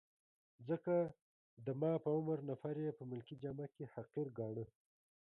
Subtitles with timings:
[0.67, 0.95] ځکه
[1.65, 4.65] د ما په عمر نفر يې په ملکي جامه کي حقیر ګاڼه.